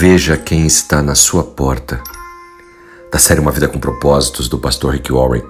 Veja 0.00 0.34
quem 0.34 0.64
está 0.64 1.02
na 1.02 1.14
sua 1.14 1.44
porta. 1.44 2.02
Da 3.12 3.18
série 3.18 3.38
Uma 3.38 3.52
Vida 3.52 3.68
com 3.68 3.78
Propósitos, 3.78 4.48
do 4.48 4.58
pastor 4.58 4.94
Rick 4.94 5.12
Warren, 5.12 5.42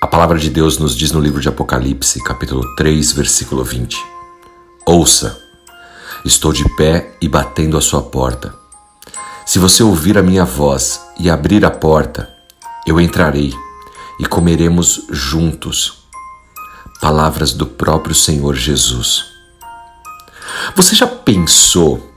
a 0.00 0.06
palavra 0.06 0.38
de 0.38 0.48
Deus 0.48 0.78
nos 0.78 0.96
diz 0.96 1.12
no 1.12 1.20
livro 1.20 1.38
de 1.38 1.50
Apocalipse, 1.50 2.24
capítulo 2.24 2.64
3, 2.76 3.12
versículo 3.12 3.62
20: 3.62 4.02
Ouça, 4.86 5.38
estou 6.24 6.50
de 6.50 6.64
pé 6.76 7.14
e 7.20 7.28
batendo 7.28 7.76
a 7.76 7.82
sua 7.82 8.00
porta. 8.00 8.54
Se 9.44 9.58
você 9.58 9.82
ouvir 9.82 10.16
a 10.16 10.22
minha 10.22 10.46
voz 10.46 10.98
e 11.18 11.28
abrir 11.28 11.62
a 11.66 11.70
porta, 11.70 12.26
eu 12.86 12.98
entrarei 12.98 13.52
e 14.18 14.24
comeremos 14.24 15.08
juntos. 15.10 16.04
Palavras 17.02 17.52
do 17.52 17.66
próprio 17.66 18.14
Senhor 18.14 18.56
Jesus. 18.56 19.26
Você 20.74 20.96
já 20.96 21.06
pensou 21.06 22.09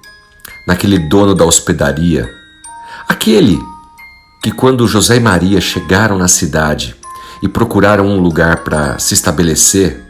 naquele 0.66 0.98
dono 0.98 1.34
da 1.36 1.46
hospedaria, 1.46 2.30
aquele 3.08 3.62
que, 4.42 4.52
quando 4.52 4.88
José 4.88 5.18
e 5.18 5.20
Maria 5.20 5.62
chegaram 5.62 6.18
na 6.18 6.28
cidade 6.28 6.96
e 7.42 7.48
procuraram 7.48 8.08
um 8.08 8.20
lugar 8.20 8.64
para 8.64 8.98
se 9.00 9.14
estabelecer, 9.14 10.02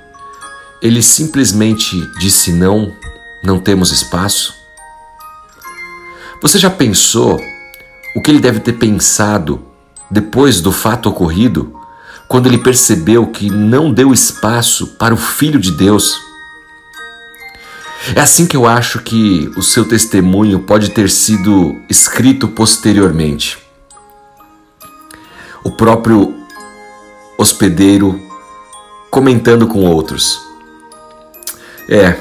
ele 0.81 1.01
simplesmente 1.01 1.95
disse: 2.19 2.51
Não, 2.51 2.93
não 3.43 3.59
temos 3.59 3.91
espaço? 3.91 4.53
Você 6.41 6.59
já 6.59 6.69
pensou 6.69 7.39
o 8.15 8.21
que 8.21 8.29
ele 8.29 8.39
deve 8.39 8.59
ter 8.59 8.73
pensado 8.73 9.65
depois 10.11 10.61
do 10.61 10.71
fato 10.71 11.09
ocorrido, 11.09 11.73
quando 12.27 12.47
ele 12.47 12.57
percebeu 12.57 13.27
que 13.27 13.49
não 13.49 13.91
deu 13.91 14.11
espaço 14.11 14.87
para 14.97 15.13
o 15.13 15.17
Filho 15.17 15.59
de 15.59 15.71
Deus? 15.71 16.32
É 18.15 18.19
assim 18.19 18.45
que 18.45 18.57
eu 18.57 18.67
acho 18.67 18.99
que 18.99 19.49
o 19.55 19.61
seu 19.61 19.85
testemunho 19.85 20.59
pode 20.59 20.89
ter 20.89 21.09
sido 21.09 21.73
escrito 21.89 22.49
posteriormente. 22.49 23.57
O 25.63 25.71
próprio 25.71 26.35
hospedeiro 27.37 28.19
comentando 29.09 29.67
com 29.67 29.85
outros. 29.85 30.41
É, 31.89 32.17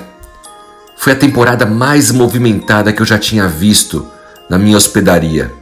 foi 0.97 1.15
a 1.15 1.17
temporada 1.17 1.67
mais 1.67 2.13
movimentada 2.13 2.93
que 2.93 3.03
eu 3.03 3.07
já 3.07 3.19
tinha 3.19 3.49
visto 3.49 4.07
na 4.49 4.59
minha 4.59 4.77
hospedaria. 4.77 5.53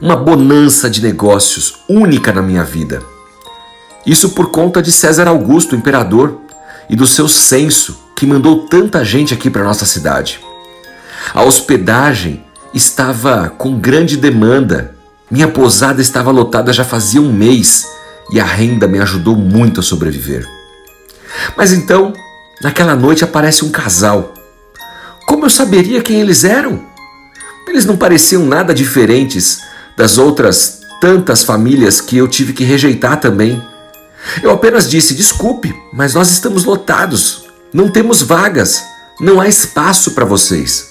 Uma 0.00 0.16
bonança 0.16 0.88
de 0.88 1.02
negócios 1.02 1.74
única 1.86 2.32
na 2.32 2.40
minha 2.40 2.64
vida. 2.64 3.02
Isso 4.06 4.30
por 4.30 4.50
conta 4.50 4.80
de 4.80 4.90
César 4.90 5.28
Augusto, 5.28 5.76
imperador, 5.76 6.40
e 6.88 6.96
do 6.96 7.06
seu 7.06 7.28
censo 7.28 8.07
que 8.18 8.26
mandou 8.26 8.66
tanta 8.66 9.04
gente 9.04 9.32
aqui 9.32 9.48
para 9.48 9.62
nossa 9.62 9.86
cidade. 9.86 10.40
A 11.32 11.44
hospedagem 11.44 12.44
estava 12.74 13.48
com 13.48 13.78
grande 13.78 14.16
demanda. 14.16 14.92
Minha 15.30 15.46
pousada 15.46 16.00
estava 16.00 16.32
lotada 16.32 16.72
já 16.72 16.82
fazia 16.82 17.22
um 17.22 17.32
mês 17.32 17.86
e 18.32 18.40
a 18.40 18.44
renda 18.44 18.88
me 18.88 18.98
ajudou 18.98 19.36
muito 19.36 19.78
a 19.78 19.84
sobreviver. 19.84 20.44
Mas 21.56 21.72
então, 21.72 22.12
naquela 22.60 22.96
noite 22.96 23.22
aparece 23.22 23.64
um 23.64 23.70
casal. 23.70 24.34
Como 25.24 25.46
eu 25.46 25.50
saberia 25.50 26.02
quem 26.02 26.20
eles 26.20 26.42
eram? 26.42 26.82
Eles 27.68 27.84
não 27.86 27.96
pareciam 27.96 28.44
nada 28.44 28.74
diferentes 28.74 29.60
das 29.96 30.18
outras 30.18 30.80
tantas 31.00 31.44
famílias 31.44 32.00
que 32.00 32.16
eu 32.16 32.26
tive 32.26 32.52
que 32.52 32.64
rejeitar 32.64 33.20
também. 33.20 33.62
Eu 34.42 34.50
apenas 34.50 34.90
disse: 34.90 35.14
desculpe, 35.14 35.72
mas 35.92 36.14
nós 36.14 36.32
estamos 36.32 36.64
lotados. 36.64 37.47
Não 37.72 37.90
temos 37.90 38.22
vagas, 38.22 38.82
não 39.20 39.40
há 39.40 39.46
espaço 39.46 40.12
para 40.12 40.24
vocês. 40.24 40.88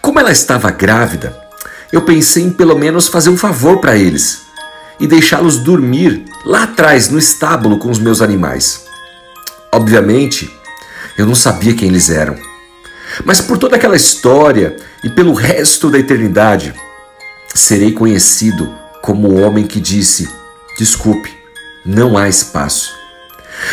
Como 0.00 0.18
ela 0.18 0.32
estava 0.32 0.70
grávida, 0.70 1.38
eu 1.92 2.02
pensei 2.02 2.44
em 2.44 2.50
pelo 2.50 2.78
menos 2.78 3.08
fazer 3.08 3.28
um 3.28 3.36
favor 3.36 3.78
para 3.78 3.96
eles 3.96 4.42
e 4.98 5.06
deixá-los 5.06 5.58
dormir 5.58 6.24
lá 6.44 6.62
atrás 6.62 7.10
no 7.10 7.18
estábulo 7.18 7.78
com 7.78 7.90
os 7.90 7.98
meus 7.98 8.22
animais. 8.22 8.86
Obviamente, 9.72 10.50
eu 11.18 11.26
não 11.26 11.34
sabia 11.34 11.74
quem 11.74 11.88
eles 11.88 12.08
eram. 12.08 12.36
Mas 13.24 13.40
por 13.40 13.58
toda 13.58 13.76
aquela 13.76 13.96
história 13.96 14.76
e 15.04 15.10
pelo 15.10 15.34
resto 15.34 15.90
da 15.90 15.98
eternidade, 15.98 16.72
serei 17.54 17.92
conhecido 17.92 18.74
como 19.02 19.28
o 19.28 19.40
homem 19.40 19.66
que 19.66 19.80
disse: 19.80 20.28
Desculpe, 20.78 21.36
não 21.84 22.16
há 22.16 22.28
espaço. 22.28 22.94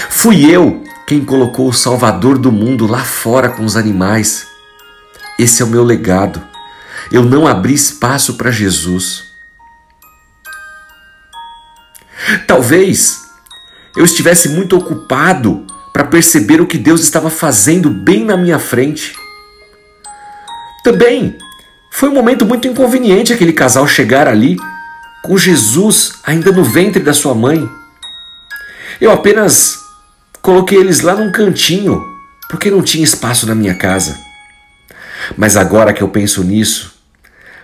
Fui 0.09 0.53
eu 0.53 0.83
quem 1.07 1.23
colocou 1.23 1.69
o 1.69 1.73
Salvador 1.73 2.37
do 2.37 2.51
mundo 2.51 2.85
lá 2.85 2.99
fora 2.99 3.47
com 3.47 3.63
os 3.63 3.77
animais. 3.77 4.45
Esse 5.39 5.61
é 5.61 5.65
o 5.65 5.69
meu 5.69 5.81
legado. 5.81 6.43
Eu 7.09 7.23
não 7.23 7.47
abri 7.47 7.73
espaço 7.73 8.33
para 8.33 8.51
Jesus. 8.51 9.27
Talvez 12.45 13.21
eu 13.95 14.03
estivesse 14.03 14.49
muito 14.49 14.75
ocupado 14.75 15.65
para 15.93 16.03
perceber 16.03 16.59
o 16.59 16.67
que 16.67 16.77
Deus 16.77 16.99
estava 16.99 17.29
fazendo 17.29 17.89
bem 17.89 18.25
na 18.25 18.35
minha 18.35 18.59
frente. 18.59 19.15
Também 20.83 21.37
foi 21.89 22.09
um 22.09 22.13
momento 22.13 22.45
muito 22.45 22.67
inconveniente 22.67 23.31
aquele 23.31 23.53
casal 23.53 23.87
chegar 23.87 24.27
ali 24.27 24.57
com 25.23 25.37
Jesus 25.37 26.19
ainda 26.25 26.51
no 26.51 26.65
ventre 26.65 27.01
da 27.01 27.13
sua 27.13 27.33
mãe. 27.33 27.67
Eu 28.99 29.09
apenas 29.11 29.86
Coloquei 30.47 30.77
eles 30.77 31.01
lá 31.01 31.13
num 31.13 31.29
cantinho, 31.29 32.01
porque 32.47 32.71
não 32.71 32.81
tinha 32.81 33.03
espaço 33.03 33.45
na 33.45 33.53
minha 33.53 33.75
casa. 33.75 34.17
Mas 35.35 35.57
agora 35.57 35.91
que 35.91 36.01
eu 36.01 36.07
penso 36.07 36.41
nisso, 36.41 37.03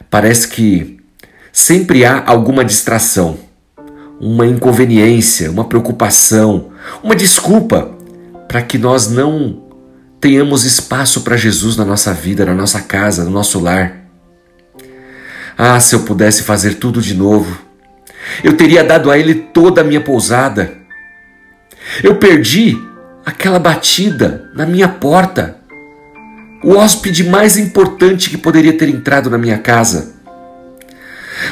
parece 0.10 0.50
que 0.50 1.00
sempre 1.50 2.04
há 2.04 2.22
alguma 2.28 2.66
distração, 2.66 3.40
uma 4.20 4.46
inconveniência, 4.46 5.50
uma 5.50 5.64
preocupação, 5.64 6.74
uma 7.02 7.16
desculpa 7.16 7.90
para 8.50 8.62
que 8.62 8.78
nós 8.78 9.10
não 9.10 9.64
tenhamos 10.20 10.66
espaço 10.66 11.22
para 11.22 11.38
Jesus 11.38 11.78
na 11.78 11.86
nossa 11.86 12.14
vida, 12.14 12.46
na 12.46 12.54
nossa 12.54 12.82
casa, 12.82 13.24
no 13.24 13.32
nosso 13.32 13.62
lar. 13.62 13.96
Ah, 15.58 15.80
se 15.80 15.96
eu 15.96 16.02
pudesse 16.02 16.44
fazer 16.44 16.74
tudo 16.74 17.02
de 17.02 17.14
novo, 17.14 17.58
eu 18.44 18.58
teria 18.58 18.84
dado 18.84 19.10
a 19.10 19.18
Ele 19.18 19.36
toda 19.36 19.80
a 19.80 19.86
minha 19.86 20.02
pousada 20.02 20.83
eu 22.02 22.16
perdi 22.16 22.81
aquela 23.26 23.59
batida 23.59 24.50
na 24.54 24.66
minha 24.66 24.88
porta. 24.88 25.58
O 26.64 26.76
hóspede 26.78 27.24
mais 27.24 27.58
importante 27.58 28.30
que 28.30 28.38
poderia 28.38 28.74
ter 28.74 28.88
entrado 28.90 29.30
na 29.30 29.38
minha 29.38 29.58
casa. 29.58 30.14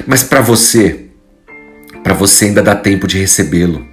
Mas 0.07 0.23
para 0.23 0.41
você, 0.41 1.07
para 2.03 2.13
você 2.13 2.45
ainda 2.45 2.61
dá 2.61 2.75
tempo 2.75 3.07
de 3.07 3.17
recebê-lo. 3.17 3.85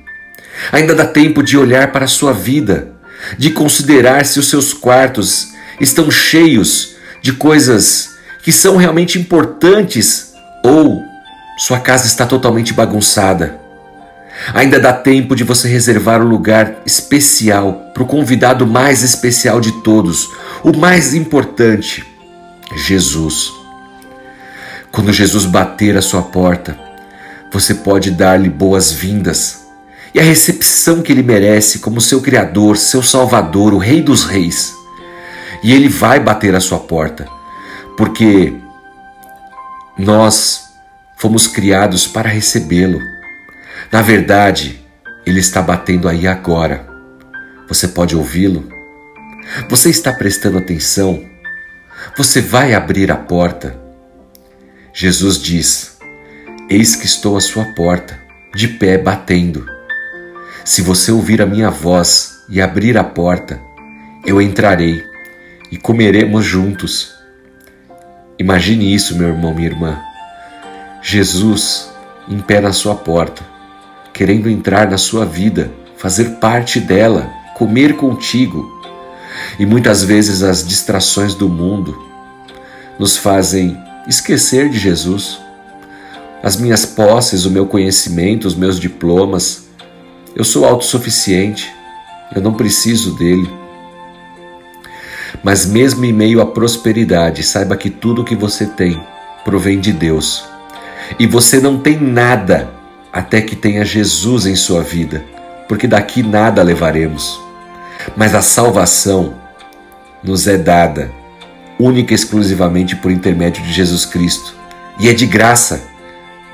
Ainda 0.73 0.95
dá 0.95 1.05
tempo 1.05 1.43
de 1.43 1.57
olhar 1.57 1.93
para 1.93 2.05
a 2.05 2.09
sua 2.09 2.33
vida, 2.33 2.93
de 3.37 3.51
considerar 3.51 4.25
se 4.25 4.39
os 4.39 4.49
seus 4.49 4.73
quartos 4.73 5.49
estão 5.81 6.11
cheios 6.11 6.97
de 7.21 7.33
coisas 7.33 8.17
que 8.43 8.53
são 8.53 8.77
realmente 8.77 9.19
importantes 9.19 10.33
ou 10.65 11.03
sua 11.59 11.81
casa 11.81 12.07
está 12.07 12.25
totalmente 12.25 12.73
bagunçada. 12.73 13.68
Ainda 14.55 14.79
dá 14.79 14.93
tempo 14.93 15.35
de 15.35 15.45
você 15.45 15.69
reservar 15.69 16.23
um 16.23 16.29
lugar 16.29 16.83
especial 16.87 17.91
para 17.93 18.03
o 18.03 18.07
convidado 18.07 18.67
mais 18.67 19.03
especial 19.03 19.61
de 19.61 19.73
todos, 19.83 20.29
o 20.63 20.77
mais 20.77 21.15
importante, 21.15 22.05
Jesus. 22.77 23.53
Quando 24.91 25.13
Jesus 25.13 25.45
bater 25.45 25.97
a 25.97 26.03
sua 26.03 26.23
porta, 26.23 26.79
você 27.53 27.75
pode 27.75 28.11
dar-lhe 28.11 28.49
boas-vindas 28.49 29.67
e 30.15 30.21
a 30.21 30.23
recepção 30.23 31.03
que 31.03 31.13
ele 31.13 31.23
merece 31.23 31.81
como 31.81 32.01
seu 32.01 32.21
Criador, 32.21 32.77
seu 32.77 33.03
Salvador, 33.03 33.75
o 33.75 33.79
Rei 33.79 34.03
dos 34.03 34.25
Reis. 34.25 34.73
E 35.63 35.73
ele 35.73 35.89
vai 35.89 36.21
bater 36.21 36.55
a 36.55 36.61
sua 36.61 36.79
porta, 36.79 37.27
porque 37.97 38.55
nós 39.99 40.71
fomos 41.17 41.47
criados 41.47 42.07
para 42.07 42.29
recebê-lo. 42.29 43.01
Na 43.91 44.03
verdade, 44.03 44.85
ele 45.25 45.41
está 45.41 45.63
batendo 45.63 46.09
aí 46.09 46.27
agora. 46.27 46.87
Você 47.69 47.89
pode 47.89 48.17
ouvi-lo? 48.17 48.69
Você 49.69 49.89
está 49.89 50.13
prestando 50.13 50.59
atenção? 50.59 51.25
Você 52.17 52.41
vai 52.41 52.75
abrir 52.75 53.11
a 53.11 53.17
porta? 53.17 53.79
Jesus 54.93 55.41
diz: 55.41 55.99
Eis 56.69 56.97
que 56.97 57.07
estou 57.07 57.37
à 57.37 57.41
sua 57.41 57.65
porta, 57.75 58.19
de 58.55 58.69
pé 58.69 58.99
batendo. 58.99 59.67
Se 60.65 60.83
você 60.83 61.11
ouvir 61.11 61.41
a 61.41 61.47
minha 61.47 61.71
voz 61.71 62.43
e 62.49 62.61
abrir 62.61 62.99
a 62.99 63.05
porta, 63.05 63.61
eu 64.27 64.41
entrarei 64.41 65.03
e 65.71 65.79
comeremos 65.79 66.45
juntos. 66.45 67.15
Imagine 68.39 68.95
isso, 68.95 69.17
meu 69.17 69.29
irmão, 69.29 69.55
minha 69.55 69.69
irmã. 69.69 69.99
Jesus 71.03 71.91
em 72.29 72.41
pé 72.41 72.61
na 72.61 72.73
sua 72.73 72.95
porta 72.95 73.58
querendo 74.19 74.51
entrar 74.51 74.91
na 74.91 74.99
sua 74.99 75.25
vida, 75.25 75.71
fazer 75.97 76.41
parte 76.41 76.81
dela, 76.81 77.31
comer 77.55 77.95
contigo. 77.95 78.69
E 79.61 79.65
muitas 79.65 80.03
vezes 80.03 80.43
as 80.43 80.67
distrações 80.67 81.37
do 81.37 81.49
mundo 81.49 81.97
nos 82.99 83.17
fazem 83.17 83.79
esquecer 84.09 84.71
de 84.71 84.77
Jesus. 84.77 85.39
As 86.43 86.57
minhas 86.57 86.85
posses, 86.85 87.45
o 87.45 87.51
meu 87.53 87.65
conhecimento, 87.65 88.49
os 88.49 88.57
meus 88.57 88.81
diplomas, 88.81 89.69
eu 90.35 90.43
sou 90.43 90.65
autossuficiente, 90.65 91.73
eu 92.35 92.43
não 92.43 92.55
preciso 92.55 93.15
dele. 93.15 93.49
Mas 95.45 95.65
mesmo 95.65 96.05
em 96.05 96.13
meio 96.13 96.41
à 96.41 96.47
prosperidade, 96.47 97.45
saiba 97.45 97.77
que 97.77 97.89
tudo 97.89 98.23
o 98.23 98.25
que 98.25 98.35
você 98.35 98.67
tem 98.67 99.01
provém 99.45 99.79
de 99.79 99.93
Deus. 99.93 100.43
E 101.21 101.27
você 101.29 101.61
não 101.61 101.79
tem 101.79 101.97
nada 101.97 102.78
até 103.19 103.41
que 103.41 103.57
tenha 103.57 103.85
Jesus 103.85 104.47
em 104.47 104.55
sua 104.55 104.81
vida, 104.81 105.25
porque 105.69 105.89
daqui 105.89 106.23
nada 106.23 106.63
levaremos. 106.63 107.41
Mas 108.17 108.33
a 108.33 108.41
salvação 108.41 109.35
nos 110.23 110.47
é 110.47 110.57
dada 110.57 111.11
única 111.81 112.13
e 112.13 112.15
exclusivamente 112.15 112.95
por 112.95 113.11
intermédio 113.11 113.61
de 113.65 113.73
Jesus 113.73 114.07
Cristo. 114.07 114.55
E 115.01 115.09
é 115.09 115.13
de 115.13 115.27
graça, 115.27 115.83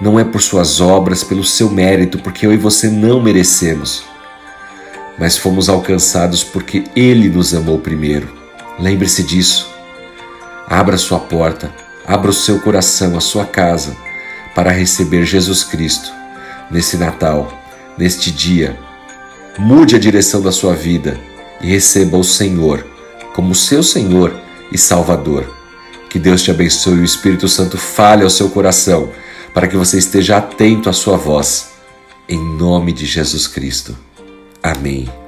não 0.00 0.18
é 0.18 0.24
por 0.24 0.40
suas 0.40 0.80
obras, 0.80 1.22
pelo 1.22 1.44
seu 1.44 1.68
mérito, 1.68 2.18
porque 2.18 2.46
eu 2.46 2.52
e 2.52 2.56
você 2.56 2.88
não 2.88 3.22
merecemos. 3.22 4.02
Mas 5.18 5.36
fomos 5.36 5.68
alcançados 5.68 6.42
porque 6.42 6.84
Ele 6.96 7.28
nos 7.28 7.54
amou 7.54 7.78
primeiro. 7.78 8.34
Lembre-se 8.78 9.22
disso. 9.22 9.70
Abra 10.66 10.96
sua 10.96 11.20
porta, 11.20 11.70
abra 12.06 12.30
o 12.30 12.34
seu 12.34 12.58
coração, 12.60 13.18
a 13.18 13.20
sua 13.20 13.44
casa, 13.44 13.94
para 14.54 14.70
receber 14.70 15.26
Jesus 15.26 15.62
Cristo 15.62 16.23
nesse 16.70 16.96
Natal, 16.96 17.52
neste 17.96 18.30
dia. 18.30 18.78
Mude 19.58 19.96
a 19.96 19.98
direção 19.98 20.42
da 20.42 20.50
sua 20.50 20.74
vida 20.74 21.18
e 21.60 21.66
receba 21.68 22.16
o 22.16 22.24
Senhor 22.24 22.84
como 23.34 23.54
seu 23.54 23.82
Senhor 23.82 24.32
e 24.72 24.78
Salvador. 24.78 25.44
Que 26.08 26.18
Deus 26.18 26.42
te 26.42 26.50
abençoe 26.50 26.94
e 26.94 27.00
o 27.00 27.04
Espírito 27.04 27.48
Santo 27.48 27.76
fale 27.76 28.22
ao 28.22 28.30
seu 28.30 28.48
coração 28.48 29.10
para 29.52 29.66
que 29.66 29.76
você 29.76 29.98
esteja 29.98 30.36
atento 30.36 30.88
à 30.88 30.92
sua 30.92 31.16
voz. 31.16 31.70
Em 32.28 32.38
nome 32.38 32.92
de 32.92 33.04
Jesus 33.04 33.46
Cristo. 33.46 33.96
Amém. 34.62 35.23